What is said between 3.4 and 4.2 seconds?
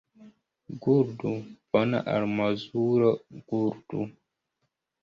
gurdu!